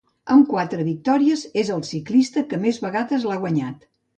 [0.35, 3.89] Amb quatre victòries, és el ciclista que més vegades l'ha guanyat.